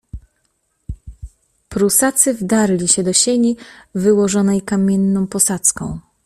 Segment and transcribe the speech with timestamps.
[1.69, 3.57] "Prusacy wdarli się do sieni,
[3.95, 5.99] wyłożonej kamienną posadzką."